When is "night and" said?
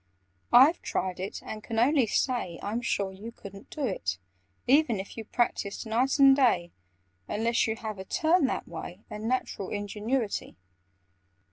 5.85-6.35